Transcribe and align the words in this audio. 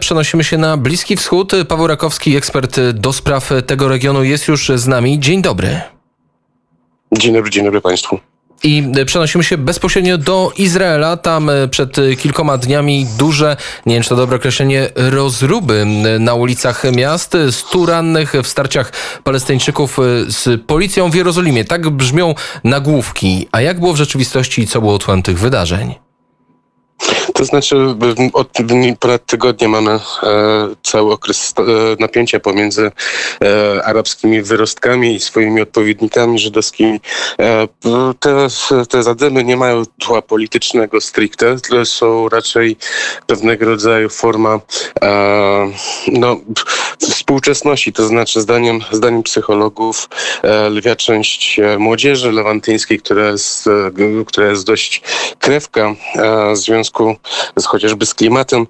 Przenosimy 0.00 0.44
się 0.44 0.58
na 0.58 0.76
Bliski 0.76 1.16
Wschód. 1.16 1.52
Paweł 1.68 1.86
Rakowski, 1.86 2.36
ekspert 2.36 2.80
do 2.80 3.12
spraw 3.12 3.50
tego 3.66 3.88
regionu, 3.88 4.24
jest 4.24 4.48
już 4.48 4.72
z 4.74 4.86
nami. 4.86 5.20
Dzień 5.20 5.42
dobry. 5.42 5.80
Dzień 7.12 7.34
dobry, 7.34 7.50
dzień 7.50 7.64
dobry 7.64 7.80
Państwu. 7.80 8.20
I 8.62 8.84
przenosimy 9.06 9.44
się 9.44 9.58
bezpośrednio 9.58 10.18
do 10.18 10.52
Izraela. 10.56 11.16
Tam 11.16 11.50
przed 11.70 11.96
kilkoma 12.18 12.58
dniami 12.58 13.06
duże, 13.18 13.56
nie 13.86 13.94
wiem 13.94 14.02
czy 14.02 14.08
to 14.08 14.16
dobre 14.16 14.36
określenie, 14.36 14.88
rozruby 14.94 15.84
na 16.18 16.34
ulicach 16.34 16.84
miast. 16.92 17.36
Stu 17.50 17.86
rannych 17.86 18.32
w 18.42 18.46
starciach 18.46 18.92
Palestyńczyków 19.24 19.98
z 20.28 20.62
policją 20.66 21.10
w 21.10 21.14
Jerozolimie. 21.14 21.64
Tak 21.64 21.90
brzmią 21.90 22.34
nagłówki. 22.64 23.48
A 23.52 23.60
jak 23.60 23.80
było 23.80 23.92
w 23.92 23.96
rzeczywistości 23.96 24.62
i 24.62 24.66
co 24.66 24.80
było 24.80 24.98
tłem 24.98 25.22
tych 25.22 25.38
wydarzeń? 25.38 25.94
To 27.34 27.44
znaczy 27.44 27.76
od 28.32 28.48
ponad 29.00 29.26
tygodnia 29.26 29.68
mamy 29.68 29.90
e, 29.90 30.00
cały 30.82 31.12
okres 31.12 31.54
e, 31.58 31.62
napięcia 31.98 32.40
pomiędzy 32.40 32.90
e, 33.44 33.84
arabskimi 33.84 34.42
wyrostkami 34.42 35.14
i 35.14 35.20
swoimi 35.20 35.60
odpowiednikami 35.60 36.38
żydowskimi. 36.38 37.00
Te, 38.20 38.46
te 38.88 39.02
zadymy 39.02 39.44
nie 39.44 39.56
mają 39.56 39.82
tła 39.98 40.22
politycznego 40.22 41.00
stricte, 41.00 41.56
są 41.84 42.28
raczej 42.28 42.76
pewnego 43.26 43.64
rodzaju 43.64 44.08
forma 44.08 44.60
no, 46.08 46.36
współczesności, 47.00 47.92
to 47.92 48.06
znaczy 48.06 48.40
zdaniem, 48.40 48.80
zdaniem 48.92 49.22
psychologów 49.22 50.08
lwia 50.70 50.96
część 50.96 51.60
młodzieży 51.78 52.32
lewantyńskiej, 52.32 52.98
która 52.98 53.28
jest, 53.28 53.68
która 54.26 54.50
jest 54.50 54.66
dość 54.66 55.02
krewka 55.38 55.94
w 56.52 56.56
związku 56.56 57.16
z, 57.56 57.66
chociażby 57.66 58.06
z 58.06 58.14
klimatem. 58.14 58.66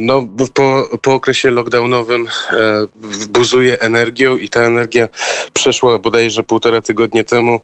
No, 0.00 0.28
po, 0.54 0.88
po 1.02 1.14
okresie 1.14 1.50
lockdownowym 1.50 2.26
e, 2.50 2.86
buzuje 3.28 3.80
energią 3.80 4.36
i 4.36 4.48
ta 4.48 4.60
energia 4.60 5.08
przeszła 5.52 5.98
bodajże 5.98 6.42
półtora 6.42 6.82
tygodnia 6.82 7.24
temu 7.24 7.60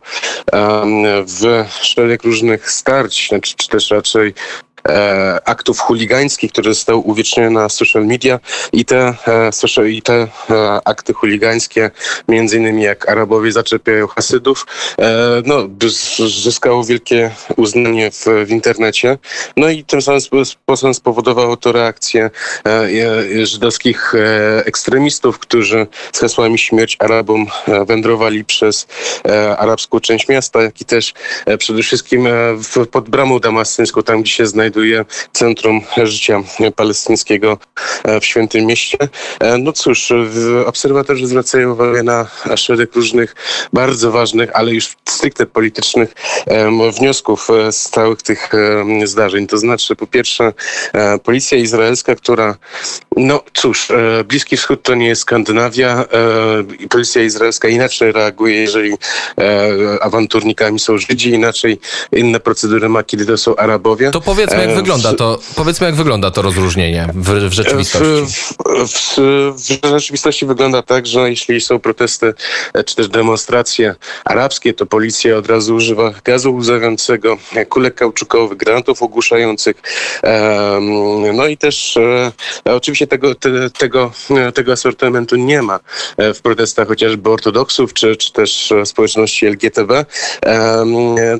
w 1.26 1.64
szereg 1.82 2.22
różnych 2.22 2.70
starć, 2.70 3.28
znaczy, 3.28 3.54
czy 3.56 3.68
też 3.68 3.90
raczej 3.90 4.34
e, 4.88 5.38
aktów 5.44 5.80
chuligańskich, 5.80 6.52
które 6.52 6.74
zostały 6.74 6.98
uwiecznione 6.98 7.50
na 7.50 7.68
social 7.68 8.06
media 8.06 8.40
i 8.72 8.84
te, 8.84 9.14
e, 9.26 9.52
social, 9.52 9.88
i 9.88 10.02
te 10.02 10.14
e, 10.14 10.28
akty 10.84 11.12
chuligańskie, 11.12 11.90
między 12.28 12.56
innymi 12.56 12.82
jak 12.82 13.08
Arabowie 13.08 13.52
zaczepiają 13.52 14.06
Hasydów, 14.06 14.66
e, 14.98 15.42
no, 15.46 15.68
zyskało 16.42 16.84
wielkie 16.84 17.30
uznanie 17.56 18.10
w, 18.10 18.26
w 18.46 18.50
internecie. 18.50 19.18
No 19.56 19.68
i 19.68 19.84
tym 19.84 20.02
samym 20.02 20.20
sposobem 20.44 20.94
spowodowało 20.94 21.56
to 21.56 21.72
reakcję 21.72 22.30
e, 22.66 23.46
żydowskich 23.46 24.14
e, 24.14 24.66
ekstremistów, 24.66 25.38
którzy 25.38 25.86
z 26.12 26.18
hasłami 26.18 26.58
śmierć 26.58 26.96
Arabom 26.98 27.46
wędrowali 27.86 28.44
przez 28.44 28.86
arabską 29.58 30.00
część 30.00 30.28
miasta, 30.28 30.62
jak 30.62 30.80
i 30.80 30.84
też 30.84 31.14
przede 31.58 31.82
wszystkim 31.82 32.28
pod 32.90 33.08
bramą 33.08 33.38
damastyńską, 33.38 34.02
tam 34.02 34.22
gdzie 34.22 34.32
się 34.32 34.46
znajduje 34.46 34.71
znajduje 34.72 35.04
centrum 35.32 35.80
życia 36.02 36.42
palestyńskiego 36.76 37.58
e, 38.04 38.20
w 38.20 38.24
Świętym 38.24 38.66
Mieście. 38.66 38.98
E, 39.40 39.58
no 39.58 39.72
cóż, 39.72 40.12
obserwatorzy 40.66 41.26
zwracają 41.26 41.72
uwagę 41.72 42.02
na 42.02 42.26
szereg 42.56 42.94
różnych 42.94 43.34
bardzo 43.72 44.10
ważnych, 44.10 44.50
ale 44.54 44.72
już 44.72 44.96
stricte 45.08 45.46
politycznych 45.46 46.14
wniosków 46.98 47.48
e, 47.50 47.72
z 47.72 47.82
całych 47.82 48.22
tych 48.22 48.50
zdarzeń. 49.04 49.46
To 49.46 49.58
znaczy, 49.58 49.96
po 49.96 50.06
pierwsze, 50.06 50.52
policja 51.24 51.58
izraelska, 51.58 52.14
która, 52.14 52.56
no 53.16 53.42
cóż, 53.52 53.88
Bliski 54.28 54.56
Wschód 54.56 54.82
to 54.82 54.94
nie 54.94 55.06
jest 55.06 55.22
Skandynawia. 55.22 56.04
Policja 56.90 57.22
izraelska 57.22 57.68
inaczej 57.68 58.12
reaguje, 58.12 58.60
jeżeli 58.60 58.92
awanturnikami 60.00 60.80
są 60.80 60.98
Żydzi, 60.98 61.30
inaczej 61.30 61.80
inne 62.12 62.40
procedury 62.40 62.88
ma, 62.88 63.02
kiedy 63.02 63.26
to 63.26 63.38
są 63.38 63.56
Arabowie. 63.56 64.10
To 64.10 64.20
powiedzmy, 64.20 64.61
jak 64.62 64.74
wygląda 64.74 65.14
to, 65.14 65.38
powiedzmy, 65.56 65.86
jak 65.86 65.94
wygląda 65.94 66.30
to 66.30 66.42
rozróżnienie 66.42 67.08
w, 67.14 67.30
w 67.30 67.52
rzeczywistości. 67.52 68.08
W, 68.26 68.52
w, 68.88 69.16
w, 69.82 70.00
rzeczywistości 70.00 70.46
wygląda 70.46 70.82
tak, 70.82 71.06
że 71.06 71.30
jeśli 71.30 71.60
są 71.60 71.78
protesty 71.78 72.34
e, 72.74 72.84
czy 72.84 72.96
też 72.96 73.08
demonstracje 73.08 73.94
arabskie, 74.24 74.74
to 74.74 74.86
policja 74.86 75.36
od 75.36 75.46
razu 75.46 75.74
używa 75.74 76.14
gazu 76.24 76.54
łzawiącego, 76.54 77.38
kulek 77.68 77.94
kauczukowych, 77.94 78.58
granatów 78.58 79.02
ogłuszających. 79.02 79.76
No 81.34 81.46
i 81.46 81.56
też 81.56 81.96
e, 81.96 82.32
oczywiście 82.64 83.06
tego, 83.06 83.34
te, 83.34 83.70
tego, 83.70 84.12
tego 84.54 84.72
asortymentu 84.72 85.36
nie 85.36 85.62
ma 85.62 85.80
e, 86.16 86.34
w 86.34 86.42
protestach 86.42 86.88
chociażby 86.88 87.30
ortodoksów, 87.30 87.92
czy, 87.92 88.16
czy 88.16 88.32
też 88.32 88.72
społeczności 88.84 89.46
LGTB. 89.46 89.92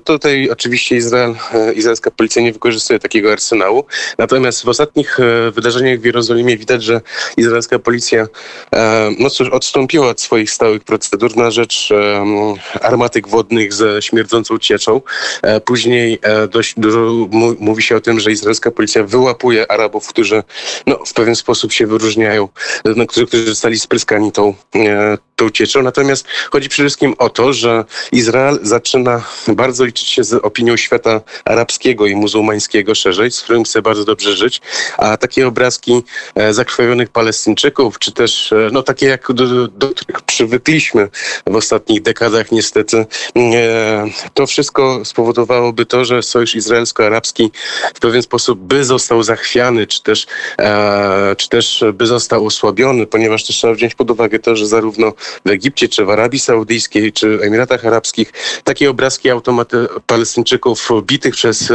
Tutaj 0.04 0.50
oczywiście 0.50 0.96
Izrael, 0.96 1.34
izraelska 1.74 2.10
policja 2.10 2.42
nie 2.42 2.52
wykorzystuje 2.52 2.98
takiego 3.12 3.32
arsenału. 3.32 3.84
Natomiast 4.18 4.64
w 4.64 4.68
ostatnich 4.68 5.20
e, 5.20 5.50
wydarzeniach 5.50 6.00
w 6.00 6.04
Jerozolimie 6.04 6.56
widać, 6.56 6.82
że 6.82 7.00
izraelska 7.36 7.78
policja 7.78 8.26
e, 8.74 9.10
no 9.18 9.28
odstąpiła 9.52 10.08
od 10.08 10.20
swoich 10.20 10.50
stałych 10.50 10.84
procedur 10.84 11.36
na 11.36 11.50
rzecz 11.50 11.90
e, 11.90 12.24
armatek 12.80 13.28
wodnych 13.28 13.72
ze 13.72 14.02
śmierdzącą 14.02 14.58
cieczą. 14.58 15.00
Później 15.64 16.18
dość 16.50 16.74
dużo 16.76 17.28
mówi 17.58 17.82
się 17.82 17.96
o 17.96 18.00
tym, 18.00 18.20
że 18.20 18.32
izraelska 18.32 18.70
policja 18.70 19.04
wyłapuje 19.04 19.70
Arabów, 19.70 20.08
którzy 20.08 20.42
no, 20.86 20.98
w 21.06 21.12
pewien 21.12 21.36
sposób 21.36 21.72
się 21.72 21.86
wyróżniają, 21.86 22.48
no, 22.84 23.06
którzy, 23.06 23.26
którzy 23.26 23.44
zostali 23.44 23.78
spryskani 23.78 24.32
tą, 24.32 24.54
tą 25.42 25.50
cieczą. 25.50 25.82
Natomiast 25.82 26.26
chodzi 26.50 26.68
przede 26.68 26.86
wszystkim 26.88 27.14
o 27.18 27.28
to, 27.30 27.52
że 27.52 27.84
Izrael 28.12 28.58
zaczyna 28.62 29.24
bardzo 29.48 29.84
liczyć 29.84 30.08
się 30.08 30.24
z 30.24 30.32
opinią 30.32 30.76
świata 30.76 31.20
arabskiego 31.44 32.06
i 32.06 32.16
muzułmańskiego 32.16 32.94
szerzej, 32.94 33.30
z 33.30 33.40
którym 33.40 33.64
chcę 33.64 33.82
bardzo 33.82 34.04
dobrze 34.04 34.36
żyć, 34.36 34.60
a 34.98 35.16
takie 35.16 35.46
obrazki 35.46 36.02
e, 36.34 36.54
zakrwawionych 36.54 37.08
Palestyńczyków, 37.08 37.98
czy 37.98 38.12
też 38.12 38.52
e, 38.52 38.68
no 38.72 38.82
takie 38.82 39.06
jak 39.06 39.32
do, 39.32 39.68
do 39.68 39.88
których 39.88 40.22
przywykliśmy 40.22 41.08
w 41.46 41.56
ostatnich 41.56 42.02
dekadach 42.02 42.52
niestety, 42.52 43.06
e, 43.36 44.06
to 44.34 44.46
wszystko 44.46 45.04
spowodowałoby 45.04 45.86
to, 45.86 46.04
że 46.04 46.22
sojusz 46.22 46.54
izraelsko-arabski 46.54 47.50
w 47.94 48.00
pewien 48.00 48.22
sposób 48.22 48.58
by 48.60 48.84
został 48.84 49.22
zachwiany, 49.22 49.86
czy 49.86 50.02
też, 50.02 50.26
czy 51.36 51.48
też 51.48 51.84
by 51.94 52.06
został 52.06 52.46
osłabiony, 52.46 53.06
ponieważ 53.06 53.44
też 53.44 53.56
trzeba 53.56 53.74
wziąć 53.74 53.94
pod 53.94 54.10
uwagę 54.10 54.38
to, 54.38 54.56
że 54.56 54.66
zarówno 54.66 55.12
w 55.44 55.50
Egipcie, 55.50 55.88
czy 55.88 56.04
w 56.04 56.10
Arabii 56.10 56.40
Saudyjskiej, 56.40 57.12
czy 57.12 57.38
Emiratach 57.42 57.86
Arabskich 57.86 58.32
takie 58.64 58.90
obrazki 58.90 59.30
automaty 59.30 59.86
Palestyńczyków 60.06 60.88
bitych 61.02 61.34
przez 61.34 61.72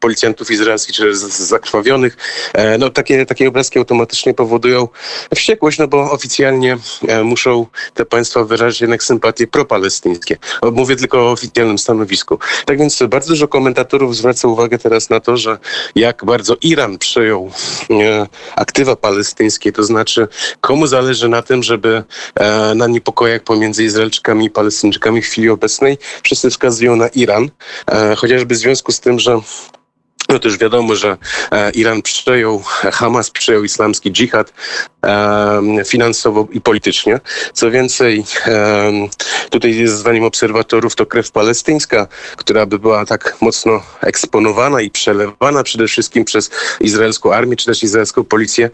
policjantów 0.00 0.50
izraelskich, 0.50 0.96
czy 0.96 1.16
zakrwawionych. 1.16 2.16
E, 2.54 2.78
no, 2.78 2.90
takie, 2.90 3.26
takie 3.26 3.48
obrazki 3.48 3.78
automatycznie 3.78 4.34
powodują 4.34 4.88
wściekłość, 5.34 5.78
no 5.78 5.88
bo 5.88 6.10
oficjalnie 6.10 6.76
e, 7.08 7.24
muszą 7.24 7.66
te 7.94 8.04
państwa 8.04 8.44
wyrazić 8.44 8.80
jednak 8.80 9.02
sympatie 9.02 9.46
propalestyńskie. 9.46 10.36
Mówię 10.72 10.96
tylko 10.96 11.18
o 11.18 11.30
oficjalnym 11.30 11.78
stanowisku. 11.78 12.38
Tak 12.64 12.78
więc 12.78 13.02
bardzo 13.08 13.28
dużo 13.28 13.48
komentatorów 13.48 14.16
zwraca 14.16 14.48
uwagę 14.48 14.78
teraz 14.78 15.10
na 15.10 15.20
to, 15.20 15.36
że 15.36 15.58
jak 15.94 16.24
bardzo 16.24 16.56
Iran 16.62 16.98
przejął 16.98 17.50
e, 17.90 18.26
aktywa 18.56 18.96
palestyńskie, 18.96 19.72
to 19.72 19.84
znaczy 19.84 20.28
komu 20.60 20.86
zależy 20.86 21.28
na 21.28 21.42
tym, 21.42 21.62
żeby 21.62 22.02
na 22.80 22.86
niepokojach 22.86 23.42
pomiędzy 23.42 23.84
Izraelczykami 23.84 24.46
i 24.46 24.50
Palestyńczykami 24.50 25.22
w 25.22 25.26
chwili 25.26 25.48
obecnej. 25.48 25.98
Wszyscy 26.22 26.50
wskazują 26.50 26.96
na 26.96 27.08
Iran, 27.08 27.50
chociażby 28.16 28.54
w 28.54 28.58
związku 28.58 28.92
z 28.92 29.00
tym, 29.00 29.18
że 29.18 29.40
no 30.28 30.38
już 30.44 30.58
wiadomo, 30.58 30.96
że 30.96 31.16
e, 31.50 31.70
Iran 31.70 32.02
przejął, 32.02 32.62
Hamas 32.92 33.30
przejął 33.30 33.64
islamski 33.64 34.12
dżihad 34.12 34.52
finansowo 35.86 36.48
i 36.52 36.60
politycznie. 36.60 37.20
Co 37.52 37.70
więcej, 37.70 38.24
tutaj 39.50 39.86
zdaniem 39.86 40.24
obserwatorów 40.24 40.96
to 40.96 41.06
krew 41.06 41.30
palestyńska, 41.30 42.06
która 42.36 42.66
by 42.66 42.78
była 42.78 43.04
tak 43.04 43.36
mocno 43.40 43.82
eksponowana 44.00 44.80
i 44.80 44.90
przelewana 44.90 45.62
przede 45.62 45.86
wszystkim 45.86 46.24
przez 46.24 46.50
izraelską 46.80 47.34
armię, 47.34 47.56
czy 47.56 47.66
też 47.66 47.82
izraelską 47.82 48.24
policję, 48.24 48.70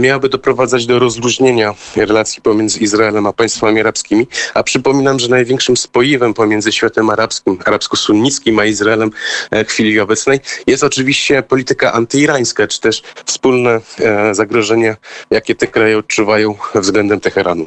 miałaby 0.00 0.28
doprowadzać 0.28 0.86
do 0.86 0.98
rozluźnienia 0.98 1.74
relacji 1.96 2.42
pomiędzy 2.42 2.78
Izraelem 2.78 3.26
a 3.26 3.32
państwami 3.32 3.80
arabskimi. 3.80 4.26
A 4.54 4.62
przypominam, 4.62 5.18
że 5.18 5.28
największym 5.28 5.76
spoiwem 5.76 6.34
pomiędzy 6.34 6.72
światem 6.72 7.10
arabskim, 7.10 7.58
arabsko-sunnickim, 7.58 8.58
a 8.58 8.64
Izraelem 8.64 9.10
e, 9.50 9.64
w 9.64 9.68
chwili 9.68 10.00
obecnej 10.00 10.40
jest 10.66 10.84
oczywiście 10.84 11.42
polityka 11.42 11.92
antyirańska, 11.92 12.66
czy 12.66 12.80
też 12.80 13.02
wspólne 13.24 13.80
e, 13.98 14.34
zagrożenie, 14.34 14.96
jakie 15.30 15.54
te 15.62 15.66
kraje 15.66 15.98
odczuwają 15.98 16.54
względem 16.74 17.20
Teheranu. 17.20 17.66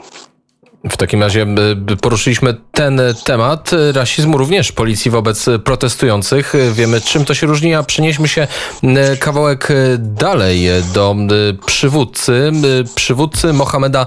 W 0.90 0.98
takim 0.98 1.22
razie 1.22 1.48
poruszyliśmy 2.02 2.56
ten 2.72 3.02
temat 3.26 3.72
rasizmu 3.94 4.38
również 4.38 4.72
policji 4.72 5.12
wobec 5.12 5.46
protestujących. 5.64 6.54
Wiemy 6.74 7.02
czym 7.02 7.26
to 7.26 7.34
się 7.34 7.48
różni, 7.48 7.74
a 7.74 7.84
przenieśmy 7.84 8.28
się 8.28 8.48
kawałek 9.20 9.68
dalej 9.98 10.68
do 10.94 11.16
przywódcy, 11.66 12.52
przywódcy 12.96 13.54
Mohameda 13.54 14.06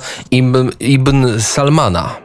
ibn 0.80 1.40
Salmana. 1.40 2.16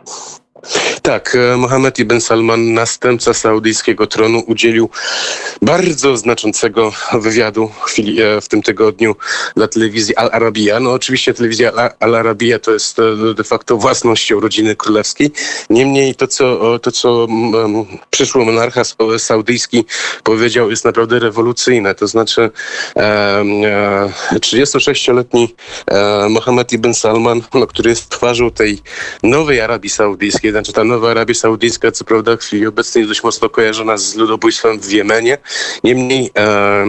Tak, 1.01 1.35
e, 1.35 1.57
Mohammed 1.57 1.99
ibn 1.99 2.19
Salman, 2.19 2.73
następca 2.73 3.33
saudyjskiego 3.33 4.07
tronu, 4.07 4.43
udzielił 4.47 4.89
bardzo 5.61 6.17
znaczącego 6.17 6.91
wywiadu 7.13 7.71
w, 7.87 7.99
e, 7.99 8.49
tym 8.49 8.61
tygodniu 8.61 9.15
dla 9.55 9.67
telewizji 9.67 10.15
Al 10.15 10.29
Arabiya. 10.31 10.79
No 10.81 10.91
oczywiście 10.91 11.33
telewizja 11.33 11.71
Al 11.99 12.15
Arabiya 12.15 12.59
to 12.61 12.71
jest 12.71 12.99
e, 12.99 13.33
de 13.33 13.43
facto 13.43 13.77
własnością 13.77 14.39
rodziny 14.39 14.75
królewskiej. 14.75 15.31
Niemniej 15.69 16.15
to, 16.15 16.27
co, 16.27 16.79
to, 16.79 16.91
co 16.91 17.27
przyszły 18.09 18.45
monarcha 18.45 18.81
saudyjski 19.17 19.85
powiedział, 20.23 20.69
jest 20.69 20.85
naprawdę 20.85 21.19
rewolucyjne. 21.19 21.95
To 21.95 22.07
znaczy 22.07 22.41
um, 22.95 23.05
36-letni 24.33 25.55
um, 25.91 26.31
Mohammed 26.31 26.73
ibn 26.73 26.93
Salman, 26.93 27.41
no, 27.53 27.67
który 27.67 27.89
jest 27.89 28.09
twarzą 28.09 28.51
tej 28.51 28.81
nowej 29.23 29.61
Arabii 29.61 29.89
Saudyjskiej, 29.89 30.52
znaczy 30.53 30.73
ta 30.73 30.83
nowa 30.83 31.11
Arabia 31.11 31.35
Saudyjska, 31.35 31.91
co 31.91 32.05
prawda 32.05 32.37
w 32.37 32.39
chwili 32.39 32.67
obecnej 32.67 33.01
jest 33.01 33.11
dość 33.11 33.23
mocno 33.23 33.49
kojarzona 33.49 33.97
z 33.97 34.15
ludobójstwem 34.15 34.79
w 34.79 34.91
Jemenie. 34.91 35.37
Niemniej 35.83 36.31
e, 36.37 36.85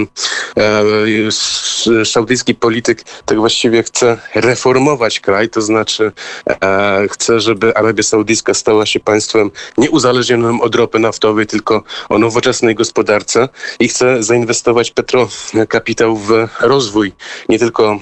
e, 0.57 2.05
saudyjski 2.05 2.55
polityk 2.55 3.03
tak 3.25 3.39
właściwie 3.39 3.83
chce 3.83 4.19
reformować 4.35 5.21
kraj, 5.21 5.49
to 5.49 5.63
znaczy 5.63 6.13
e, 6.47 7.09
chce, 7.11 7.41
żeby 7.41 7.77
Arabia 7.77 8.03
Saudyjska 8.03 8.55
stała 8.55 8.87
się 8.87 9.01
państwem 9.01 9.51
nieuzależnionym 9.79 10.61
od 10.61 10.75
ropy 10.75 10.99
naftowej, 10.99 11.47
tylko 11.47 11.83
o 12.09 12.19
nowoczesnej 12.19 12.75
gospodarce 12.75 13.49
i 13.81 13.89
chce 13.89 14.23
zainwestować 14.23 14.91
petrokapitał 14.91 16.17
w 16.17 16.49
rozwój 16.61 17.13
nie 17.49 17.59
tylko 17.59 17.99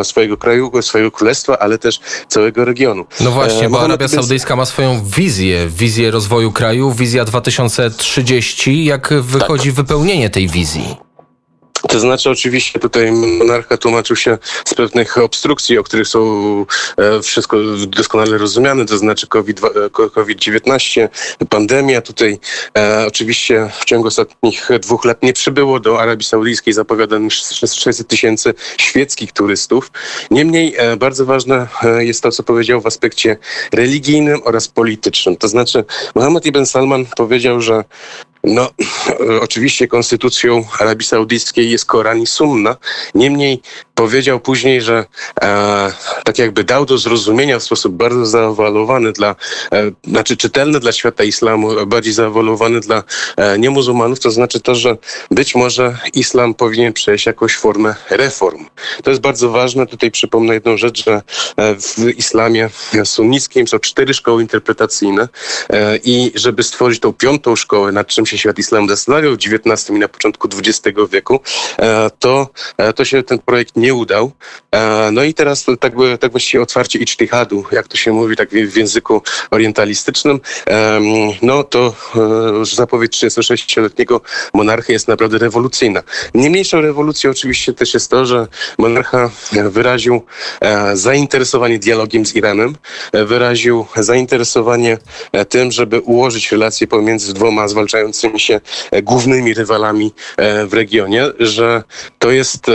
e, 0.00 0.04
swojego 0.04 0.36
kraju, 0.36 0.72
swojego 0.82 1.10
królestwa, 1.10 1.58
ale 1.58 1.78
też 1.78 2.00
całego 2.28 2.64
regionu. 2.64 3.04
No 3.20 3.30
właśnie, 3.30 3.66
e, 3.66 3.68
bo 3.68 3.80
Arabia 3.80 4.08
Saudyjska 4.08 4.56
ma 4.56 4.66
swoją 4.66 5.03
wizję, 5.04 5.68
wizję 5.68 6.10
rozwoju 6.10 6.52
kraju, 6.52 6.92
wizja 6.92 7.24
2030. 7.24 8.84
Jak 8.84 9.14
wychodzi 9.22 9.68
tak. 9.68 9.74
wypełnienie 9.74 10.30
tej 10.30 10.48
wizji? 10.48 10.96
To 11.88 12.00
znaczy 12.00 12.30
oczywiście 12.30 12.78
tutaj 12.78 13.12
monarcha 13.12 13.76
tłumaczył 13.76 14.16
się 14.16 14.38
z 14.64 14.74
pewnych 14.74 15.18
obstrukcji, 15.18 15.78
o 15.78 15.82
których 15.82 16.08
są 16.08 16.20
e, 16.96 17.22
wszystko 17.22 17.56
doskonale 17.86 18.38
rozumiane, 18.38 18.86
to 18.86 18.98
znaczy 18.98 19.26
COVID-19, 20.12 21.08
e, 21.40 21.46
pandemia. 21.46 22.00
Tutaj 22.00 22.38
e, 22.78 23.06
oczywiście 23.06 23.70
w 23.80 23.84
ciągu 23.84 24.08
ostatnich 24.08 24.68
dwóch 24.80 25.04
lat 25.04 25.22
nie 25.22 25.32
przybyło 25.32 25.80
do 25.80 26.00
Arabii 26.00 26.26
Saudyjskiej 26.26 26.74
zapowiadanych 26.74 27.32
600 27.32 28.08
tysięcy 28.08 28.54
świeckich 28.78 29.32
turystów. 29.32 29.90
Niemniej 30.30 30.76
bardzo 30.98 31.26
ważne 31.26 31.66
jest 31.98 32.22
to, 32.22 32.30
co 32.30 32.42
powiedział 32.42 32.80
w 32.80 32.86
aspekcie 32.86 33.36
religijnym 33.72 34.40
oraz 34.44 34.68
politycznym. 34.68 35.36
To 35.36 35.48
znaczy 35.48 35.84
Mohammed 36.14 36.46
ibn 36.46 36.66
Salman 36.66 37.06
powiedział, 37.16 37.60
że 37.60 37.84
no, 38.44 38.70
oczywiście 39.46 39.88
konstytucją 39.88 40.64
Arabii 40.78 41.06
Saudyjskiej 41.06 41.70
jest 41.70 41.84
Koran 41.86 42.20
i 42.20 42.26
Sunna. 42.26 42.76
Niemniej 43.14 43.62
powiedział 43.94 44.40
później, 44.40 44.82
że 44.82 45.04
e, 45.42 45.92
tak 46.24 46.38
jakby 46.38 46.64
dał 46.64 46.86
do 46.86 46.98
zrozumienia 46.98 47.58
w 47.58 47.62
sposób 47.62 47.94
bardzo 47.94 48.26
zaawalowany 48.26 49.12
dla, 49.12 49.36
e, 49.72 49.90
znaczy 50.04 50.36
czytelny 50.36 50.80
dla 50.80 50.92
świata 50.92 51.24
islamu, 51.24 51.86
bardziej 51.86 52.12
zaawalowany 52.12 52.80
dla 52.80 53.02
e, 53.36 53.58
niemuzułmanów, 53.58 54.20
to 54.20 54.30
znaczy 54.30 54.60
to, 54.60 54.74
że 54.74 54.96
być 55.30 55.54
może 55.54 55.98
islam 56.14 56.54
powinien 56.54 56.92
przejść 56.92 57.26
jakąś 57.26 57.56
formę 57.56 57.94
reform. 58.10 58.64
To 59.02 59.10
jest 59.10 59.22
bardzo 59.22 59.50
ważne. 59.50 59.86
Tutaj 59.86 60.10
przypomnę 60.10 60.54
jedną 60.54 60.76
rzecz, 60.76 61.04
że 61.04 61.22
e, 61.56 61.74
w 61.74 62.18
islamie 62.18 62.70
sunnickim 63.04 63.68
są 63.68 63.78
cztery 63.78 64.14
szkoły 64.14 64.42
interpretacyjne 64.42 65.28
e, 65.70 65.96
i 65.96 66.32
żeby 66.34 66.62
stworzyć 66.62 67.00
tą 67.00 67.12
piątą 67.12 67.56
szkołę, 67.56 67.92
nad 67.92 68.06
czym 68.06 68.26
się 68.26 68.33
świat 68.38 68.58
islamu 68.58 68.88
zastanawiał 68.88 69.32
w 69.32 69.36
XIX 69.36 69.90
i 69.90 69.92
na 69.92 70.08
początku 70.08 70.48
XX 70.58 70.98
wieku, 71.10 71.40
e, 71.78 72.10
to, 72.18 72.48
to 72.94 73.04
się 73.04 73.22
ten 73.22 73.38
projekt 73.38 73.76
nie 73.76 73.84
nie 73.84 73.94
udał. 73.94 74.32
E, 74.72 75.10
no 75.12 75.22
i 75.24 75.34
teraz 75.34 75.64
tak, 75.80 75.92
tak 76.20 76.30
właściwie 76.30 76.62
otwarcie 76.62 76.98
icztihadu, 76.98 77.64
jak 77.72 77.88
to 77.88 77.96
się 77.96 78.12
mówi 78.12 78.36
tak 78.36 78.48
w 78.50 78.76
języku 78.76 79.22
orientalistycznym, 79.50 80.40
no 81.42 81.64
to 81.64 81.94
e, 82.62 82.64
zapowiedź 82.64 83.12
36-letniego 83.12 84.20
monarchy 84.54 84.92
jest 84.92 85.08
naprawdę 85.08 85.38
rewolucyjna. 85.38 86.02
Niemniejszą 86.34 86.80
rewolucją 86.80 87.30
oczywiście 87.30 87.72
też 87.72 87.94
jest 87.94 88.10
to, 88.10 88.26
że 88.26 88.46
monarcha 88.78 89.30
wyraził 89.52 90.22
e, 90.60 90.96
zainteresowanie 90.96 91.78
dialogiem 91.78 92.26
z 92.26 92.34
Iranem, 92.36 92.76
wyraził 93.12 93.86
zainteresowanie 93.96 94.98
tym, 95.48 95.72
żeby 95.72 96.00
ułożyć 96.00 96.52
relacje 96.52 96.86
pomiędzy 96.86 97.34
dwoma 97.34 97.68
zwalczającymi 97.68 98.23
się 98.36 98.60
głównymi 99.02 99.54
rywalami 99.54 100.12
w 100.66 100.74
regionie, 100.74 101.26
że 101.38 101.82
to 102.18 102.30
jest 102.30 102.66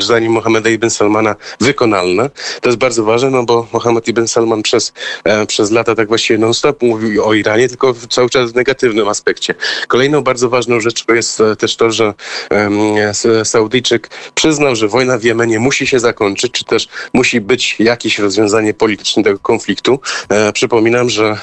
zdaniem 0.00 0.32
Mohameda 0.32 0.70
ibn 0.70 0.90
Salmana 0.90 1.36
wykonalne. 1.60 2.30
To 2.60 2.68
jest 2.68 2.78
bardzo 2.78 3.04
ważne, 3.04 3.30
no 3.30 3.42
bo 3.42 3.66
Mohamed 3.72 4.08
ibn 4.08 4.26
Salman 4.26 4.62
przez, 4.62 4.92
e, 5.24 5.46
przez 5.46 5.70
lata 5.70 5.94
tak 5.94 6.08
właściwie 6.08 6.38
non-stop 6.38 6.82
mówił 6.82 7.24
o 7.24 7.34
Iranie, 7.34 7.68
tylko 7.68 7.94
cały 8.10 8.30
czas 8.30 8.52
w 8.52 8.54
negatywnym 8.54 9.08
aspekcie. 9.08 9.54
Kolejną 9.88 10.20
bardzo 10.20 10.48
ważną 10.48 10.80
rzeczą 10.80 11.14
jest 11.14 11.40
e, 11.40 11.56
też 11.56 11.76
to, 11.76 11.90
że 11.90 12.14
e, 12.50 13.44
Saudyjczyk 13.44 14.10
przyznał, 14.34 14.76
że 14.76 14.88
wojna 14.88 15.18
w 15.18 15.24
Jemenie 15.24 15.58
musi 15.58 15.86
się 15.86 16.00
zakończyć, 16.00 16.52
czy 16.52 16.64
też 16.64 16.88
musi 17.12 17.40
być 17.40 17.76
jakieś 17.78 18.18
rozwiązanie 18.18 18.74
polityczne 18.74 19.22
tego 19.22 19.38
konfliktu. 19.38 20.00
E, 20.28 20.52
przypominam, 20.52 21.10
że 21.10 21.36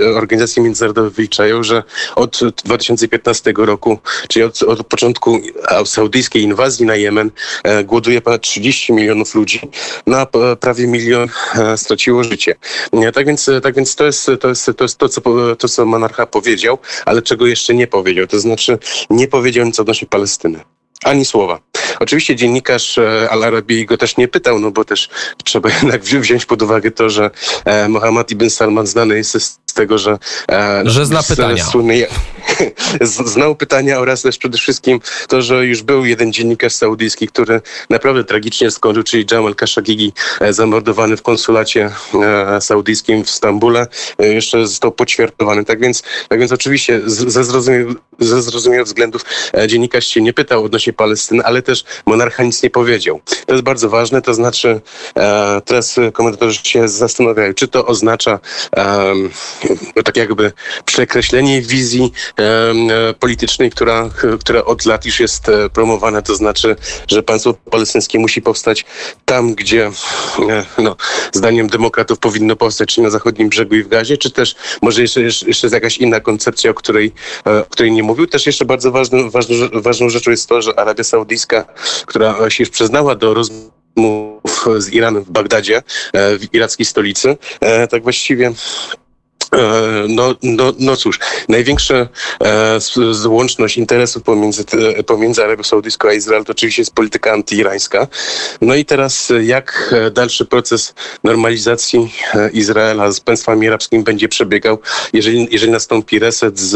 e, 0.00 0.14
organizacje 0.14 0.62
międzynarodowe 0.62 1.10
wyliczają, 1.10 1.62
że 1.62 1.82
od 2.16 2.25
2015 2.64 3.52
roku, 3.56 3.98
czyli 4.28 4.44
od, 4.44 4.62
od 4.62 4.86
początku 4.86 5.40
saudyjskiej 5.84 6.42
inwazji 6.42 6.86
na 6.86 6.96
Jemen, 6.96 7.30
e, 7.64 7.84
głoduje 7.84 8.20
ponad 8.20 8.42
30 8.42 8.92
milionów 8.92 9.34
ludzi, 9.34 9.60
no 10.06 10.16
a 10.16 10.26
prawie 10.56 10.86
milion 10.86 11.28
e, 11.54 11.76
straciło 11.76 12.24
życie. 12.24 12.54
Tak 13.14 13.26
więc, 13.26 13.50
tak 13.62 13.74
więc 13.74 13.96
to, 13.96 14.04
jest, 14.04 14.30
to, 14.40 14.48
jest, 14.48 14.70
to 14.76 14.84
jest 14.84 14.98
to, 14.98 15.08
co, 15.08 15.20
to, 15.58 15.68
co 15.68 15.86
monarcha 15.86 16.26
powiedział, 16.26 16.78
ale 17.04 17.22
czego 17.22 17.46
jeszcze 17.46 17.74
nie 17.74 17.86
powiedział. 17.86 18.26
To 18.26 18.40
znaczy 18.40 18.78
nie 19.10 19.28
powiedział 19.28 19.64
nic 19.66 19.80
odnośnie 19.80 20.08
Palestyny. 20.08 20.60
Ani 21.04 21.24
słowa. 21.24 21.60
Oczywiście 22.00 22.36
dziennikarz 22.36 22.98
e, 22.98 23.30
Al 23.30 23.44
Arabi 23.44 23.86
go 23.86 23.96
też 23.96 24.16
nie 24.16 24.28
pytał, 24.28 24.58
no 24.58 24.70
bo 24.70 24.84
też 24.84 25.08
trzeba 25.44 25.70
jednak 25.82 26.02
wziąć 26.02 26.46
pod 26.46 26.62
uwagę 26.62 26.90
to, 26.90 27.10
że 27.10 27.30
Mohammed 27.88 28.30
ibn 28.30 28.50
Salman 28.50 28.86
znany 28.86 29.16
jest 29.16 29.65
tego, 29.76 29.98
że... 29.98 30.18
Że 30.84 31.06
zna 31.06 31.22
pytania. 31.22 31.64
Słynny, 31.64 32.06
znał 33.00 33.56
pytania 33.56 33.98
oraz 33.98 34.22
też 34.22 34.38
przede 34.38 34.58
wszystkim 34.58 35.00
to, 35.28 35.42
że 35.42 35.66
już 35.66 35.82
był 35.82 36.04
jeden 36.04 36.32
dziennikarz 36.32 36.72
saudyjski, 36.72 37.28
który 37.28 37.60
naprawdę 37.90 38.24
tragicznie 38.24 38.70
skończył, 38.70 39.02
czyli 39.02 39.26
Jamal 39.30 39.54
Khashoggi, 39.54 40.12
e, 40.40 40.52
zamordowany 40.52 41.16
w 41.16 41.22
konsulacie 41.22 41.90
e, 42.22 42.60
saudyjskim 42.60 43.24
w 43.24 43.30
Stambule, 43.30 43.86
e, 44.18 44.26
jeszcze 44.26 44.66
został 44.66 44.92
poćwiartowany. 44.92 45.64
Tak 45.64 45.80
więc, 45.80 46.02
tak 46.28 46.38
więc 46.38 46.52
oczywiście 46.52 47.00
ze 47.06 47.44
zrozumiałych, 47.44 47.96
ze 48.18 48.42
zrozumiałych 48.42 48.86
względów 48.86 49.24
dziennikarz 49.66 50.06
się 50.06 50.22
nie 50.22 50.32
pytał 50.32 50.64
odnośnie 50.64 50.92
Palestyny, 50.92 51.44
ale 51.44 51.62
też 51.62 51.84
monarcha 52.06 52.42
nic 52.42 52.62
nie 52.62 52.70
powiedział. 52.70 53.20
To 53.46 53.52
jest 53.52 53.64
bardzo 53.64 53.88
ważne, 53.88 54.22
to 54.22 54.34
znaczy 54.34 54.80
teraz 55.64 55.96
komentatorzy 56.12 56.60
się 56.64 56.88
zastanawiają, 56.88 57.54
czy 57.54 57.68
to 57.68 57.86
oznacza 57.86 58.38
tak 60.04 60.16
jakby 60.16 60.52
przekreślenie 60.84 61.62
wizji 61.62 62.12
politycznej, 63.20 63.70
która, 63.70 64.10
która 64.40 64.64
od 64.64 64.86
lat 64.86 65.06
już 65.06 65.20
jest 65.20 65.48
e, 65.48 65.70
promowana, 65.70 66.22
to 66.22 66.34
znaczy, 66.34 66.76
że 67.08 67.22
państwo 67.22 67.54
palestyńskie 67.70 68.18
musi 68.18 68.42
powstać 68.42 68.84
tam, 69.24 69.54
gdzie 69.54 69.86
e, 69.86 70.64
no, 70.78 70.96
zdaniem 71.32 71.66
demokratów 71.66 72.18
powinno 72.18 72.56
powstać, 72.56 72.94
czy 72.94 73.00
na 73.02 73.10
zachodnim 73.10 73.48
brzegu 73.48 73.74
i 73.74 73.82
w 73.82 73.88
Gazie, 73.88 74.18
czy 74.18 74.30
też 74.30 74.54
może 74.82 75.02
jeszcze, 75.02 75.22
jeszcze 75.22 75.46
jest 75.48 75.74
jakaś 75.74 75.98
inna 75.98 76.20
koncepcja, 76.20 76.70
o 76.70 76.74
której, 76.74 77.12
o 77.44 77.70
której 77.70 77.92
nie 77.92 78.02
mówił. 78.02 78.26
Też 78.26 78.46
jeszcze 78.46 78.64
bardzo 78.64 78.92
ważną, 78.92 79.30
ważną, 79.30 79.56
ważną 79.72 80.08
rzeczą 80.08 80.30
jest 80.30 80.48
to, 80.48 80.62
że 80.62 80.78
Arabia 80.78 81.04
Saudyjska, 81.04 81.64
która 82.06 82.50
się 82.50 82.62
już 82.62 82.70
przyznała 82.70 83.14
do 83.14 83.34
rozmów 83.34 84.66
z 84.78 84.92
Iranem 84.92 85.24
w 85.24 85.30
Bagdadzie, 85.30 85.82
w 86.14 86.46
irackiej 86.52 86.86
stolicy, 86.86 87.36
tak 87.90 88.02
właściwie 88.02 88.52
no, 90.08 90.34
no, 90.42 90.72
no 90.78 90.96
cóż, 90.96 91.20
największa 91.48 91.94
e, 91.94 92.78
złączność 93.10 93.76
interesów 93.78 94.22
pomiędzy, 94.22 94.64
pomiędzy 95.06 95.44
Arabią 95.44 95.62
Saudyjską 95.62 96.08
a 96.08 96.12
Izrael 96.12 96.44
to 96.44 96.52
oczywiście 96.52 96.82
jest 96.82 96.94
polityka 96.94 97.32
antyirańska. 97.32 98.06
No 98.60 98.74
i 98.74 98.84
teraz 98.84 99.32
jak 99.42 99.94
dalszy 100.12 100.44
proces 100.44 100.94
normalizacji 101.24 102.12
Izraela 102.52 103.12
z 103.12 103.20
państwami 103.20 103.68
arabskimi 103.68 104.02
będzie 104.02 104.28
przebiegał, 104.28 104.78
jeżeli, 105.12 105.48
jeżeli 105.50 105.72
nastąpi 105.72 106.18
reset 106.18 106.58
z 106.58 106.74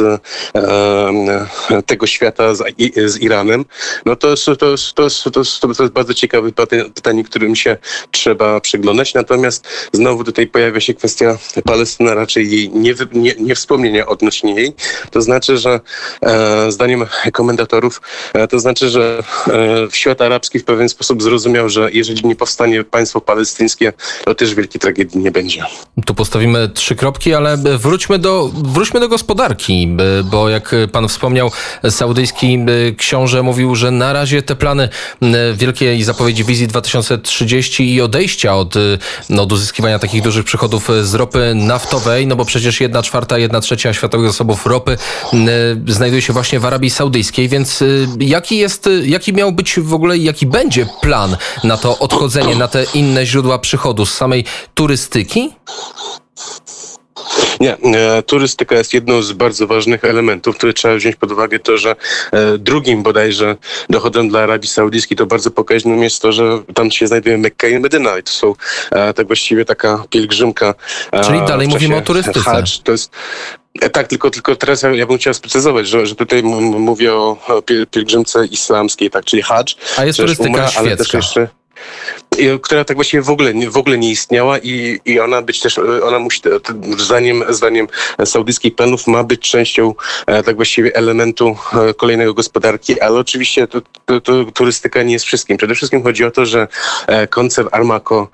e, 0.55 1.83
tego 1.87 2.07
świata 2.07 2.55
z, 2.55 2.63
z 3.07 3.19
Iranem, 3.21 3.65
no 4.07 4.17
to 4.17 4.37
to, 4.47 4.57
to, 4.57 4.77
to, 4.95 5.41
jest, 5.41 5.61
to 5.61 5.83
jest 5.83 5.93
bardzo 5.93 6.15
ciekawe 6.15 6.53
pytanie, 6.95 7.25
którym 7.25 7.57
się 7.57 7.77
trzeba 8.11 8.61
przyglądać. 8.61 9.15
Natomiast 9.15 9.67
znowu 9.93 10.25
tutaj 10.25 10.47
pojawia 10.47 10.81
się 10.81 10.95
kwestia 10.95 11.39
Palestyna 11.65 12.15
raczej 12.15 12.51
jej 12.51 12.60
nie, 12.69 12.95
nie, 13.13 13.35
nie 13.39 13.55
wspomnienia 13.55 14.07
odnośnie 14.07 14.55
jej. 14.55 14.73
To 15.11 15.23
znaczy, 15.23 15.59
że 15.59 15.81
e, 16.23 16.73
zdaniem 16.73 17.07
komentatorów, 17.33 18.01
e, 18.35 18.49
to 18.49 18.59
znaczy, 18.61 18.89
że 18.89 19.23
e, 19.49 19.53
świat 19.93 20.21
arabski 20.21 20.59
w 20.59 20.65
pewien 20.65 20.89
sposób 20.89 21.23
zrozumiał, 21.23 21.69
że 21.69 21.91
jeżeli 21.93 22.29
nie 22.29 22.37
powstanie 22.37 22.85
państwo 22.85 23.21
palestyńskie, 23.21 23.93
to 24.25 24.35
też 24.35 24.55
wielkiej 24.55 24.81
tragedii 24.81 25.21
nie 25.21 25.31
będzie. 25.31 25.65
Tu 26.07 26.15
postawimy 26.15 26.69
trzy 26.69 26.97
kropki, 26.97 27.35
ale 27.35 27.57
wróćmy 27.57 28.19
do, 28.19 28.51
wróćmy 28.55 29.01
do 29.01 29.09
gospodarki, 29.09 29.97
bo 30.25 30.49
jak 30.49 30.75
pan 30.93 31.09
wspomniał, 31.09 31.51
saudyjski 31.91 32.59
książę 32.97 33.43
mówił, 33.43 33.75
że 33.75 33.91
na 33.91 34.13
razie 34.13 34.43
te 34.43 34.57
plany 34.57 34.89
wielkiej 35.55 36.03
zapowiedzi 36.03 36.45
wizji 36.45 36.69
2030 36.69 37.95
i 37.95 38.01
odejścia 38.01 38.57
od, 38.57 38.75
no, 39.29 39.43
od 39.43 39.53
uzyskiwania 39.53 39.99
takich 39.99 40.23
dużych 40.23 40.45
przychodów 40.45 40.89
z 41.03 41.15
ropy 41.15 41.53
naftowej, 41.55 42.27
no 42.27 42.37
bo 42.37 42.45
przecież 42.51 42.81
jedna 42.81 43.03
czwarta, 43.03 43.39
jedna 43.39 43.61
trzecia 43.61 43.93
światowych 43.95 44.27
zasobów 44.27 44.67
ropy 44.67 44.97
znajduje 45.87 46.23
się 46.23 46.33
właśnie 46.33 46.61
w 46.61 46.65
Arabii 46.65 46.91
Saudyjskiej, 46.91 47.49
więc 47.49 47.85
jaki 48.21 48.57
jest, 48.57 48.89
jaki 49.03 49.33
miał 49.33 49.53
być 49.53 49.81
w 49.81 49.95
ogóle, 49.95 50.19
jaki 50.19 50.47
będzie 50.47 50.87
plan 51.01 51.37
na 51.65 51.77
to 51.77 51.99
odchodzenie, 51.99 52.57
na 52.57 52.69
te 52.69 52.85
inne 52.95 53.27
źródła 53.27 53.59
przychodu 53.59 54.07
z 54.07 54.15
samej 54.15 54.45
turystyki? 54.75 55.53
Nie, 57.61 57.77
e, 57.77 58.23
turystyka 58.23 58.75
jest 58.75 58.95
jedną 58.95 59.23
z 59.23 59.33
bardzo 59.33 59.67
ważnych 59.67 60.05
elementów, 60.05 60.57
które 60.57 60.73
trzeba 60.73 60.95
wziąć 60.95 61.17
pod 61.17 61.33
uwagę. 61.33 61.59
To, 61.59 61.79
że 61.79 61.97
e, 62.33 62.59
drugim 62.59 63.03
bodajże 63.03 63.57
dochodem 63.91 64.29
dla 64.29 64.41
Arabii 64.41 64.69
Saudyjskiej 64.69 65.17
to 65.17 65.27
bardzo 65.27 65.51
pokaźnym 65.51 66.03
jest 66.03 66.23
to, 66.23 66.33
że 66.33 66.63
tam 66.75 66.91
się 66.91 67.07
znajduje 67.07 67.39
Mekka 67.39 67.69
i 67.69 67.79
Medyna 67.79 68.19
i 68.19 68.23
to 68.23 68.33
są 68.33 68.55
e, 68.91 69.15
tak 69.15 69.27
właściwie 69.27 69.65
taka 69.65 70.05
pielgrzymka. 70.11 70.75
Czyli 71.25 71.39
dalej 71.49 71.69
mówimy 71.69 71.97
o 71.97 72.01
turystyce. 72.01 72.41
Hajj, 72.41 72.65
to 72.85 72.93
jest, 72.93 73.11
tak, 73.93 74.09
tylko, 74.09 74.31
tylko 74.31 74.57
teraz 74.57 74.83
ja, 74.83 74.91
ja 74.91 75.07
bym 75.07 75.19
chciał 75.19 75.35
sprecyzować, 75.35 75.89
że, 75.89 76.07
że 76.07 76.15
tutaj 76.15 76.43
mówię 76.43 77.15
o, 77.15 77.37
o 77.49 77.63
pielgrzymce 77.91 78.47
islamskiej, 78.47 79.11
tak, 79.11 79.25
czyli 79.25 79.43
Hajj. 79.43 79.65
A 79.97 80.05
jest 80.05 80.19
turystyka 80.19 80.51
umra, 80.51 80.69
świecka. 80.69 80.81
Ale 80.81 80.97
też 80.97 81.15
jeszcze, 81.15 81.49
która 82.63 82.85
tak 82.85 82.97
właściwie 82.97 83.23
w 83.23 83.31
ogóle, 83.31 83.53
w 83.71 83.77
ogóle 83.77 83.99
nie 83.99 84.11
istniała 84.11 84.59
i, 84.59 85.01
i 85.05 85.21
ona 85.21 85.43
być 85.43 85.61
też, 85.61 85.79
ona 85.79 86.19
musi, 86.19 86.41
zdaniem, 86.99 87.45
zdaniem 87.49 87.87
saudyjskich 88.25 88.75
planów 88.75 89.07
ma 89.07 89.25
być 89.25 89.51
częścią 89.51 89.95
e, 90.27 90.43
tak 90.43 90.57
właściwie 90.57 90.97
elementu 90.97 91.57
e, 91.73 91.95
kolejnego 91.95 92.35
gospodarki, 92.35 93.01
ale 93.01 93.19
oczywiście 93.19 93.67
to, 93.67 93.81
to, 94.05 94.21
to 94.21 94.45
turystyka 94.45 95.03
nie 95.03 95.13
jest 95.13 95.25
wszystkim. 95.25 95.57
Przede 95.57 95.75
wszystkim 95.75 96.03
chodzi 96.03 96.25
o 96.25 96.31
to, 96.31 96.47
że 96.47 96.69
e, 97.07 97.27
koncern 97.27 97.69
Armaco, 97.73 98.29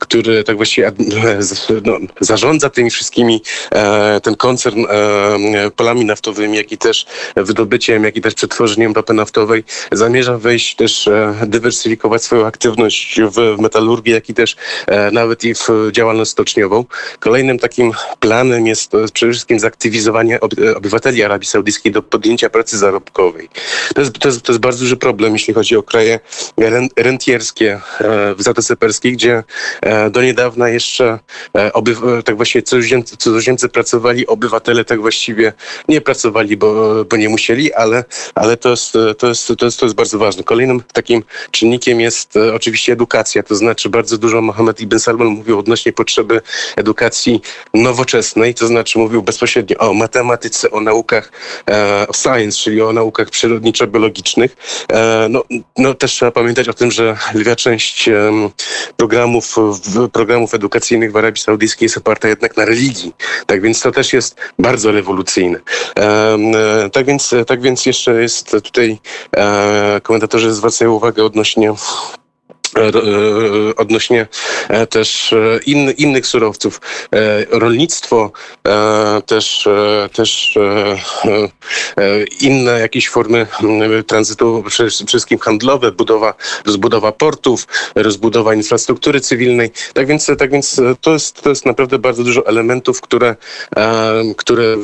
który 0.00 0.44
tak 0.44 0.56
właściwie 0.56 0.92
no, 1.84 1.98
zarządza 2.20 2.70
tymi 2.70 2.90
wszystkimi, 2.90 3.42
ten 4.22 4.36
koncern 4.36 4.84
polami 5.76 6.04
naftowymi, 6.04 6.56
jak 6.56 6.72
i 6.72 6.78
też 6.78 7.06
wydobyciem, 7.36 8.04
jak 8.04 8.16
i 8.16 8.20
też 8.20 8.34
przetworzeniem 8.34 8.92
ropy 8.92 9.14
naftowej, 9.14 9.64
zamierza 9.92 10.38
wejść 10.38 10.76
też, 10.76 11.08
dywersyfikować 11.46 12.22
swoją 12.22 12.46
aktywność 12.46 13.20
w 13.20 13.60
metalurgii, 13.60 14.12
jak 14.12 14.28
i 14.28 14.34
też 14.34 14.56
e, 14.86 15.10
nawet 15.10 15.44
i 15.44 15.54
w 15.54 15.68
działalność 15.92 16.30
stoczniową. 16.30 16.84
Kolejnym 17.18 17.58
takim 17.58 17.92
planem 18.20 18.66
jest 18.66 18.92
przede 19.12 19.32
wszystkim 19.32 19.60
zaktywizowanie 19.60 20.36
e, 20.36 20.76
obywateli 20.76 21.24
Arabii 21.24 21.46
Saudyjskiej 21.46 21.92
do 21.92 22.02
podjęcia 22.02 22.50
pracy 22.50 22.78
zarobkowej. 22.78 23.48
To 23.94 24.00
jest, 24.00 24.18
to 24.18 24.28
jest, 24.28 24.42
to 24.42 24.52
jest 24.52 24.60
bardzo 24.60 24.80
duży 24.80 24.96
problem, 24.96 25.32
jeśli 25.32 25.54
chodzi 25.54 25.76
o 25.76 25.82
kraje 25.82 26.20
rentierskie 26.96 27.80
e, 28.00 28.34
w 28.34 28.42
Zatoce 28.42 28.76
Perskiej, 28.76 29.12
gdzie 29.12 29.42
do 30.10 30.22
niedawna 30.22 30.68
jeszcze 30.68 31.18
tak 32.24 32.36
właściwie 32.36 32.62
cudzoziemcy, 32.62 33.16
cudzoziemcy 33.16 33.68
pracowali, 33.68 34.26
obywatele 34.26 34.84
tak 34.84 35.00
właściwie 35.00 35.52
nie 35.88 36.00
pracowali, 36.00 36.56
bo, 36.56 37.04
bo 37.04 37.16
nie 37.16 37.28
musieli, 37.28 37.72
ale, 37.72 38.04
ale 38.34 38.56
to, 38.56 38.70
jest, 38.70 38.92
to, 39.18 39.28
jest, 39.28 39.52
to, 39.58 39.64
jest, 39.64 39.80
to 39.80 39.86
jest 39.86 39.96
bardzo 39.96 40.18
ważne. 40.18 40.44
Kolejnym 40.44 40.82
takim 40.92 41.22
czynnikiem 41.50 42.00
jest 42.00 42.34
oczywiście 42.54 42.92
edukacja 42.92 43.20
edukacja, 43.20 43.42
to 43.42 43.54
znaczy 43.54 43.88
bardzo 43.88 44.18
dużo 44.18 44.40
Mohamed 44.42 44.80
Ibn 44.80 44.98
Salman 44.98 45.28
mówił 45.28 45.58
odnośnie 45.58 45.92
potrzeby 45.92 46.40
edukacji 46.76 47.40
nowoczesnej, 47.74 48.54
to 48.54 48.66
znaczy 48.66 48.98
mówił 48.98 49.22
bezpośrednio 49.22 49.76
o 49.78 49.94
matematyce, 49.94 50.70
o 50.70 50.80
naukach, 50.80 51.32
e, 51.70 52.06
o 52.08 52.12
science, 52.12 52.58
czyli 52.58 52.82
o 52.82 52.92
naukach 52.92 53.30
przyrodniczo-biologicznych. 53.30 54.56
E, 54.92 55.26
no, 55.30 55.44
no 55.78 55.94
też 55.94 56.12
trzeba 56.12 56.30
pamiętać 56.30 56.68
o 56.68 56.74
tym, 56.74 56.90
że 56.90 57.16
lwia 57.34 57.56
część 57.56 58.08
e, 58.08 58.32
programów, 58.96 59.56
programów 60.12 60.54
edukacyjnych 60.54 61.12
w 61.12 61.16
Arabii 61.16 61.42
Saudyjskiej 61.42 61.86
jest 61.86 61.96
oparta 61.96 62.28
jednak 62.28 62.56
na 62.56 62.64
religii. 62.64 63.14
Tak 63.46 63.62
więc 63.62 63.80
to 63.80 63.92
też 63.92 64.12
jest 64.12 64.36
bardzo 64.58 64.92
rewolucyjne. 64.92 65.60
E, 65.98 66.02
e, 66.04 66.90
tak 66.90 67.06
więc, 67.06 67.34
tak 67.46 67.60
więc 67.60 67.86
jeszcze 67.86 68.22
jest 68.22 68.50
tutaj 68.50 68.98
e, 69.36 70.00
komentatorzy 70.02 70.54
zwracają 70.54 70.92
uwagę 70.92 71.24
odnośnie 71.24 71.72
E, 71.72 71.72
e, 71.72 72.19
odnośnie 73.76 74.26
e, 74.68 74.86
też 74.86 75.34
in, 75.66 75.90
innych 75.90 76.26
surowców. 76.26 76.80
Rolnictwo, 77.50 78.32
też, 79.26 79.68
też 80.12 80.58
inne 82.40 82.80
jakieś 82.80 83.08
formy 83.08 83.46
tranzytu, 84.06 84.64
przede 84.66 84.90
wszystkim 85.06 85.38
handlowe, 85.38 85.92
budowa, 85.92 86.34
rozbudowa 86.66 87.12
portów, 87.12 87.66
rozbudowa 87.94 88.54
infrastruktury 88.54 89.20
cywilnej. 89.20 89.70
Tak 89.94 90.06
więc, 90.06 90.30
tak 90.38 90.50
więc 90.50 90.80
to, 91.00 91.12
jest, 91.12 91.42
to 91.42 91.48
jest 91.48 91.66
naprawdę 91.66 91.98
bardzo 91.98 92.24
dużo 92.24 92.46
elementów, 92.46 93.00
które, 93.00 93.36
które 94.36 94.76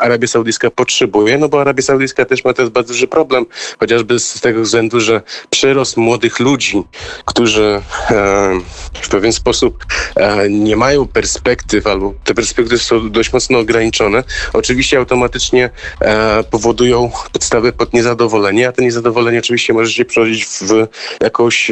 Arabia 0.00 0.28
Saudyjska 0.28 0.70
potrzebuje, 0.70 1.38
no 1.38 1.48
bo 1.48 1.60
Arabia 1.60 1.82
Saudyjska 1.82 2.24
też 2.24 2.44
ma 2.44 2.52
teraz 2.52 2.70
bardzo 2.70 2.92
duży 2.92 3.06
problem, 3.06 3.46
chociażby 3.80 4.18
z 4.18 4.40
tego 4.40 4.62
względu, 4.62 5.00
że 5.00 5.22
przyrost 5.50 5.96
młodych 5.96 6.40
ludzi, 6.40 6.82
którzy 7.24 7.82
e, 8.10 8.60
w 9.02 9.08
pewien 9.08 9.32
sposób 9.32 9.84
e, 10.16 10.50
nie 10.50 10.76
mają 10.76 11.06
perspektyw 11.06 11.86
albo 11.86 12.14
te 12.24 12.34
perspektywy 12.34 12.78
są 12.78 13.10
dość 13.10 13.32
mocno 13.32 13.58
ograniczone, 13.58 14.24
oczywiście 14.52 14.98
automatycznie 14.98 15.70
e, 16.00 16.44
powodują 16.44 17.10
podstawy 17.32 17.72
pod 17.72 17.92
niezadowolenie, 17.92 18.68
a 18.68 18.72
to 18.72 18.82
niezadowolenie 18.82 19.38
oczywiście 19.38 19.72
może 19.72 19.92
się 19.92 20.04
przerodzić 20.04 20.46
w 20.46 20.86
jakąś 21.20 21.70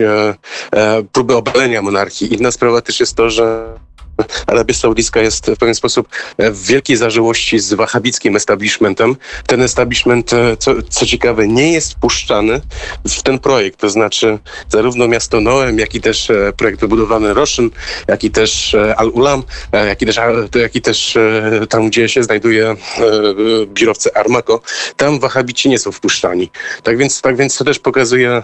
próbę 1.12 1.36
obalenia 1.36 1.82
monarchii. 1.82 2.34
Inna 2.34 2.50
sprawa 2.50 2.80
też 2.80 3.00
jest 3.00 3.14
to, 3.14 3.30
że 3.30 3.66
Arabia 4.46 4.74
Saudyjska 4.74 5.20
jest 5.20 5.46
w 5.46 5.56
pewien 5.56 5.74
sposób 5.74 6.08
w 6.38 6.66
wielkiej 6.66 6.96
zażyłości 6.96 7.58
z 7.58 7.74
wahabickim 7.74 8.36
establishmentem. 8.36 9.16
Ten 9.46 9.62
establishment, 9.62 10.32
e, 10.32 10.56
co, 10.56 10.72
co 10.90 11.06
ciekawe, 11.06 11.48
nie 11.48 11.72
jest 11.72 11.92
wpuszczany 11.92 12.60
w 13.04 13.22
ten 13.22 13.38
projekt, 13.38 13.80
to 13.80 13.90
znaczy 13.90 14.38
zarówno 14.68 15.08
miasto 15.08 15.40
Noem, 15.40 15.78
jak 15.78 15.94
i 15.94 16.00
też 16.00 16.30
e, 16.30 16.52
projekt 16.56 16.80
wybudowany 16.80 17.34
Roshin, 17.34 17.70
jak 18.08 18.24
i 18.24 18.30
też 18.30 18.74
e, 18.74 18.96
Al-Ulam, 18.96 19.42
jak 19.72 20.02
i 20.02 20.06
też, 20.06 20.16
jak 20.54 20.76
i 20.76 20.80
też 20.80 21.18
tam, 21.68 21.88
gdzie 21.88 22.08
się 22.08 22.22
znajduje 22.22 22.76
biurowce 23.66 24.16
Armako, 24.16 24.60
tam 24.96 25.20
wahabici 25.20 25.68
nie 25.68 25.78
są 25.78 25.92
wpuszczani. 25.92 26.50
Tak 26.82 26.98
więc, 26.98 27.20
tak 27.20 27.36
więc 27.36 27.58
to 27.58 27.64
też 27.64 27.78
pokazuje 27.78 28.42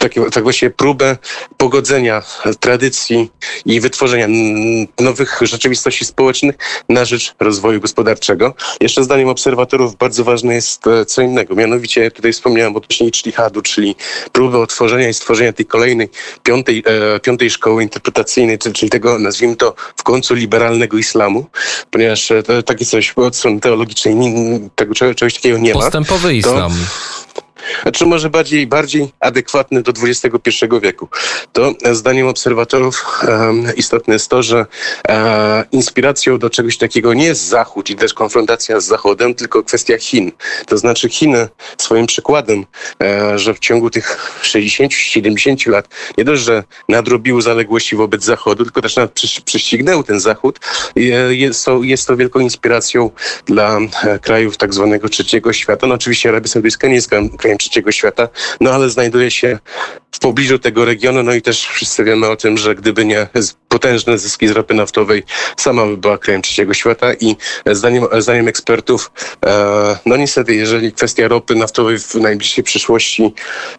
tak, 0.00 0.12
tak 0.32 0.42
właśnie 0.42 0.70
próbę 0.70 1.16
pogodzenia 1.56 2.22
tradycji 2.60 3.30
i 3.66 3.80
wytworzenia 3.80 4.26
nowych 5.00 5.38
rzeczywistości 5.42 6.04
społecznych 6.04 6.56
na 6.88 7.04
rzecz 7.04 7.34
rozwoju 7.40 7.80
gospodarczego. 7.80 8.54
Jeszcze 8.80 9.04
zdaniem 9.04 9.28
obserwatorów 9.28 9.96
bardzo 9.96 10.24
ważne 10.24 10.54
jest 10.54 10.86
e, 10.86 11.04
co 11.04 11.22
innego. 11.22 11.54
Mianowicie 11.54 12.10
tutaj 12.10 12.32
wspomniałem 12.32 12.76
o 12.76 12.80
Czlihadu, 13.12 13.62
czyli 13.62 13.96
próbę 14.32 14.58
otworzenia 14.58 15.08
i 15.08 15.14
stworzenia 15.14 15.52
tej 15.52 15.66
kolejnej 15.66 16.08
piątej, 16.42 16.82
e, 16.86 17.20
piątej 17.20 17.50
szkoły 17.50 17.82
interpretacyjnej, 17.82 18.58
czyli 18.58 18.90
tego, 18.90 19.18
nazwijmy 19.18 19.56
to, 19.56 19.74
w 19.96 20.02
końcu 20.02 20.34
liberalnego 20.34 20.98
islamu, 20.98 21.46
ponieważ 21.90 22.30
e, 22.30 22.42
takie 22.66 22.84
coś 22.84 23.12
od 23.16 23.36
strony 23.36 23.60
teologicznej 23.60 24.14
tego 24.74 24.94
czegoś 24.94 25.34
takiego 25.34 25.58
nie 25.58 25.74
ma. 25.74 25.80
Postępowy 25.80 26.34
islam. 26.34 26.72
To, 26.72 27.19
czy 27.92 28.06
może 28.06 28.30
bardziej, 28.30 28.66
bardziej 28.66 29.12
adekwatny 29.20 29.82
do 29.82 29.92
XXI 30.02 30.50
wieku. 30.82 31.08
To 31.52 31.72
e, 31.82 31.94
zdaniem 31.94 32.26
obserwatorów 32.26 33.20
em, 33.28 33.76
istotne 33.76 34.14
jest 34.14 34.28
to, 34.28 34.42
że 34.42 34.66
e, 35.08 35.64
inspiracją 35.72 36.38
do 36.38 36.50
czegoś 36.50 36.78
takiego 36.78 37.14
nie 37.14 37.24
jest 37.24 37.48
Zachód 37.48 37.90
i 37.90 37.96
też 37.96 38.14
konfrontacja 38.14 38.80
z 38.80 38.84
Zachodem, 38.84 39.34
tylko 39.34 39.62
kwestia 39.62 39.98
Chin. 39.98 40.32
To 40.66 40.78
znaczy 40.78 41.08
Chiny 41.08 41.48
swoim 41.78 42.06
przykładem, 42.06 42.66
e, 43.02 43.38
że 43.38 43.54
w 43.54 43.58
ciągu 43.58 43.90
tych 43.90 44.40
60-70 44.42 45.70
lat 45.70 45.88
nie 46.18 46.24
dość, 46.24 46.42
że 46.42 46.64
nadrobiły 46.88 47.42
zaległości 47.42 47.96
wobec 47.96 48.24
Zachodu, 48.24 48.64
tylko 48.64 48.82
też 48.82 48.96
nawet 48.96 49.12
prześ- 49.12 49.40
prześcignęły 49.40 50.04
ten 50.04 50.20
Zachód. 50.20 50.58
Jest 51.30 51.64
to, 51.64 51.82
jest 51.82 52.06
to 52.06 52.16
wielką 52.16 52.40
inspiracją 52.40 53.10
dla 53.46 53.78
krajów 54.22 54.56
tak 54.56 54.74
zwanego 54.74 55.08
trzeciego 55.08 55.52
świata. 55.52 55.86
No 55.86 55.94
oczywiście 55.94 56.28
Arabia 56.28 56.48
Saudyjska 56.48 56.88
nie 56.88 56.94
jest 56.94 57.08
krajem 57.38 57.49
krajem 57.50 57.58
trzeciego 57.58 57.92
świata, 57.92 58.28
no 58.60 58.70
ale 58.70 58.90
znajduje 58.90 59.30
się 59.30 59.58
w 60.12 60.18
pobliżu 60.18 60.58
tego 60.58 60.84
regionu, 60.84 61.22
no 61.22 61.34
i 61.34 61.42
też 61.42 61.66
wszyscy 61.66 62.04
wiemy 62.04 62.28
o 62.28 62.36
tym, 62.36 62.58
że 62.58 62.74
gdyby 62.74 63.04
nie 63.04 63.28
potężne 63.68 64.18
zyski 64.18 64.48
z 64.48 64.50
ropy 64.50 64.74
naftowej, 64.74 65.22
sama 65.56 65.86
by 65.86 65.96
była 65.96 66.18
krajem 66.18 66.42
trzeciego 66.42 66.74
świata 66.74 67.14
i 67.14 67.36
zdaniem, 67.66 68.04
zdaniem 68.18 68.48
ekspertów, 68.48 69.10
e, 69.46 69.98
no 70.06 70.16
niestety, 70.16 70.54
jeżeli 70.54 70.92
kwestia 70.92 71.28
ropy 71.28 71.54
naftowej 71.54 71.98
w 71.98 72.14
najbliższej 72.14 72.64
przyszłości 72.64 73.34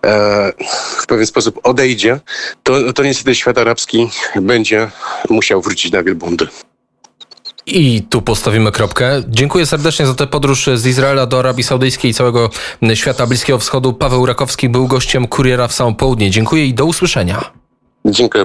e, 0.05 0.53
w 1.01 1.07
pewien 1.07 1.25
sposób 1.25 1.59
odejdzie, 1.63 2.19
to, 2.63 2.93
to 2.93 3.03
niestety 3.03 3.35
świat 3.35 3.57
arabski 3.57 4.09
będzie 4.41 4.91
musiał 5.29 5.61
wrócić 5.61 5.91
na 5.91 6.03
wielbłądy. 6.03 6.47
I 7.65 8.01
tu 8.09 8.21
postawimy 8.21 8.71
kropkę. 8.71 9.23
Dziękuję 9.27 9.65
serdecznie 9.65 10.05
za 10.05 10.13
tę 10.13 10.27
podróż 10.27 10.69
z 10.75 10.85
Izraela 10.85 11.25
do 11.25 11.39
Arabii 11.39 11.63
Saudyjskiej 11.63 12.11
i 12.11 12.13
całego 12.13 12.49
świata 12.93 13.27
Bliskiego 13.27 13.59
Wschodu. 13.59 13.93
Paweł 13.93 14.25
Rakowski 14.25 14.69
był 14.69 14.87
gościem 14.87 15.27
Kuriera 15.27 15.67
w 15.67 15.73
samo 15.73 15.93
południe. 15.93 16.31
Dziękuję 16.31 16.65
i 16.65 16.73
do 16.73 16.85
usłyszenia. 16.85 17.51
Dziękuję. 18.05 18.39